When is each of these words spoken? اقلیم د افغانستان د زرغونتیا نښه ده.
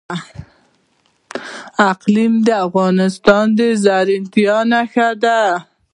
اقلیم 1.91 2.33
د 2.47 2.49
افغانستان 2.67 3.45
د 3.57 3.59
زرغونتیا 3.83 4.57
نښه 4.71 5.09
ده. 5.23 5.39